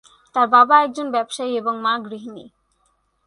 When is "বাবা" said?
0.47-0.75